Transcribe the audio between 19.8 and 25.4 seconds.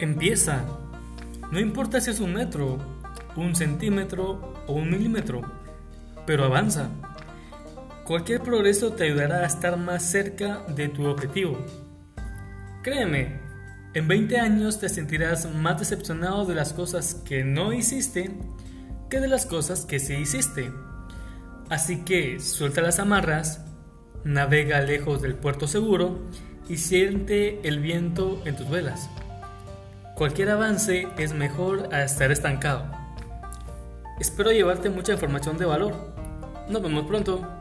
que sí hiciste. Así que suelta las amarras, navega lejos del